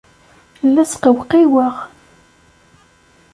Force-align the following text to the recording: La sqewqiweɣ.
La 0.73 0.83
sqewqiweɣ. 0.91 1.75